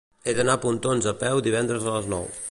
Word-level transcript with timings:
He 0.29 0.33
d'anar 0.37 0.55
a 0.57 0.61
Pontons 0.63 1.07
a 1.11 1.13
peu 1.23 1.41
divendres 1.49 1.87
a 1.93 1.97
les 1.99 2.09
nou. 2.15 2.27